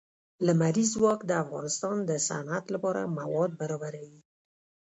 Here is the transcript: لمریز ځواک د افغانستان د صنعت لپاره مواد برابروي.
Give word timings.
لمریز 0.45 0.89
ځواک 0.95 1.19
د 1.25 1.31
افغانستان 1.43 1.95
د 2.09 2.11
صنعت 2.27 2.65
لپاره 2.75 3.01
مواد 3.19 3.51
برابروي. 3.61 4.19